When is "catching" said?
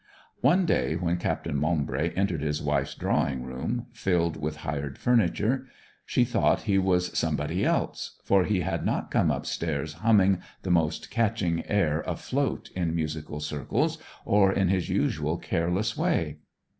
11.11-11.63